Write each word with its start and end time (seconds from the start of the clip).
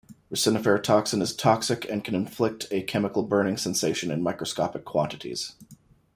Resiniferatoxin 0.33 1.21
is 1.21 1.35
toxic 1.35 1.85
and 1.87 2.03
can 2.03 2.15
inflict 2.15 2.65
a 2.71 2.81
chemical 2.81 3.21
burning 3.21 3.55
sensation 3.55 4.09
in 4.09 4.23
microscopic 4.23 4.83
quantities. 4.83 5.53